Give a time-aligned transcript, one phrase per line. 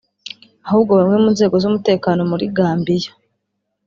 [0.67, 3.09] ahubwo bamwe mu nzego z’umutekano muri Gambia